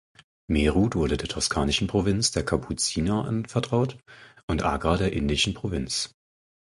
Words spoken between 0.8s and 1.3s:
wurde der